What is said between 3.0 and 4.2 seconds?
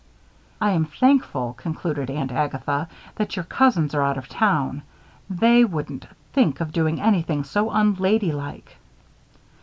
"that your cousins are out